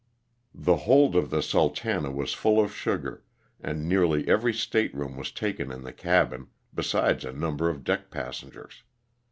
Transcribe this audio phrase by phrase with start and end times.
[0.55, 3.23] The hold of the ''Sultana" was full of sugar,
[3.59, 8.09] and nearly every state room was taken in the cabin, besides a number of deck
[8.09, 8.81] passengers.